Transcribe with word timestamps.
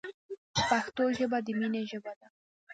پښتو 0.69 1.03
ژبه 1.17 1.37
د 1.45 1.47
مینې 1.59 1.81
ژبه 1.91 2.13
ده. 2.19 2.27